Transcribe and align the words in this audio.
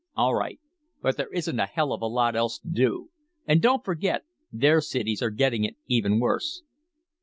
"All 0.15 0.33
right, 0.33 0.59
but 1.03 1.15
there 1.17 1.31
isn't 1.31 1.59
a 1.59 1.67
hell 1.67 1.93
of 1.93 2.01
a 2.01 2.07
lot 2.07 2.35
else 2.35 2.57
to 2.57 2.67
do. 2.67 3.11
And 3.45 3.61
don't 3.61 3.85
forget, 3.85 4.23
their 4.51 4.81
cities 4.81 5.21
are 5.21 5.29
getting 5.29 5.63
it 5.63 5.75
even 5.85 6.19
worse." 6.19 6.63